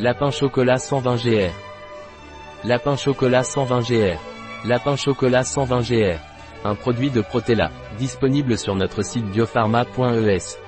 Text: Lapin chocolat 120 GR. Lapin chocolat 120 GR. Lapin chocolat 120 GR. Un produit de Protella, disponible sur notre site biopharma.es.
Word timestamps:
Lapin 0.00 0.30
chocolat 0.32 0.78
120 0.78 1.16
GR. 1.22 1.52
Lapin 2.64 2.96
chocolat 2.96 3.44
120 3.44 3.80
GR. 3.82 4.18
Lapin 4.66 4.96
chocolat 4.96 5.44
120 5.44 5.82
GR. 5.82 6.18
Un 6.64 6.74
produit 6.74 7.10
de 7.10 7.20
Protella, 7.20 7.70
disponible 7.96 8.58
sur 8.58 8.74
notre 8.74 9.02
site 9.02 9.24
biopharma.es. 9.26 10.58